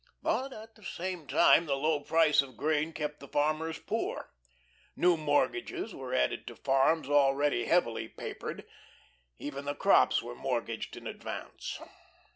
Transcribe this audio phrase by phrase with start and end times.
[0.23, 4.31] But at the same time the low price of grain kept the farmers poor.
[4.95, 8.65] New mortgages were added to farms already heavily "papered";
[9.37, 11.79] even the crops were mortgaged in advance.